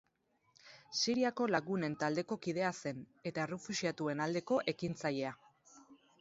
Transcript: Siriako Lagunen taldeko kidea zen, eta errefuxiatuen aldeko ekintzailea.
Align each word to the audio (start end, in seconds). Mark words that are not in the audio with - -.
Siriako 0.99 1.45
Lagunen 1.55 1.97
taldeko 2.03 2.37
kidea 2.45 2.71
zen, 2.79 3.03
eta 3.33 3.45
errefuxiatuen 3.45 4.25
aldeko 4.27 4.59
ekintzailea. 4.75 5.37